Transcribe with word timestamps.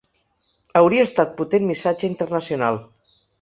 Hauria 0.79 1.03
estat 1.07 1.35
potent 1.41 1.67
missatge 1.73 2.09
internacional. 2.09 2.81